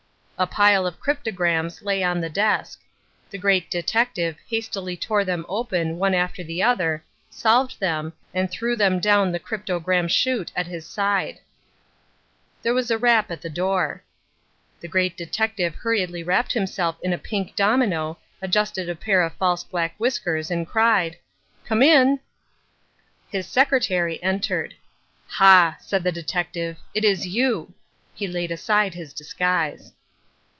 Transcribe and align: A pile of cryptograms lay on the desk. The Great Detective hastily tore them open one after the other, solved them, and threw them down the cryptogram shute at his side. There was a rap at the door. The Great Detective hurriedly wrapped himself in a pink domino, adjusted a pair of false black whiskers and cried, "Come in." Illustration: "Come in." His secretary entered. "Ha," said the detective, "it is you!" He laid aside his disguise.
A 0.41 0.47
pile 0.47 0.87
of 0.87 0.99
cryptograms 0.99 1.83
lay 1.83 2.01
on 2.01 2.19
the 2.19 2.27
desk. 2.27 2.81
The 3.29 3.37
Great 3.37 3.69
Detective 3.69 4.37
hastily 4.49 4.97
tore 4.97 5.23
them 5.23 5.45
open 5.47 5.97
one 5.99 6.15
after 6.15 6.43
the 6.43 6.63
other, 6.63 7.03
solved 7.29 7.79
them, 7.79 8.13
and 8.33 8.49
threw 8.49 8.75
them 8.75 8.99
down 8.99 9.31
the 9.31 9.39
cryptogram 9.39 10.07
shute 10.07 10.51
at 10.55 10.65
his 10.65 10.83
side. 10.87 11.41
There 12.63 12.73
was 12.73 12.89
a 12.89 12.97
rap 12.97 13.29
at 13.29 13.43
the 13.43 13.51
door. 13.51 14.01
The 14.79 14.87
Great 14.87 15.15
Detective 15.15 15.75
hurriedly 15.75 16.23
wrapped 16.23 16.53
himself 16.53 16.97
in 17.03 17.13
a 17.13 17.19
pink 17.19 17.55
domino, 17.55 18.17
adjusted 18.41 18.89
a 18.89 18.95
pair 18.95 19.21
of 19.21 19.33
false 19.35 19.63
black 19.63 19.93
whiskers 19.99 20.49
and 20.49 20.67
cried, 20.67 21.17
"Come 21.65 21.83
in." 21.83 22.19
Illustration: 22.19 22.19
"Come 23.29 23.31
in." 23.31 23.39
His 23.41 23.47
secretary 23.47 24.23
entered. 24.23 24.73
"Ha," 25.27 25.77
said 25.81 26.01
the 26.03 26.11
detective, 26.11 26.77
"it 26.95 27.05
is 27.05 27.27
you!" 27.27 27.75
He 28.15 28.25
laid 28.25 28.49
aside 28.49 28.95
his 28.95 29.13
disguise. 29.13 29.93